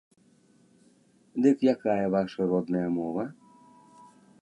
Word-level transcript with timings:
Дык 1.47 1.57
якая 1.75 2.05
ваша 2.17 2.41
родная 2.55 2.85
мова? 2.99 3.23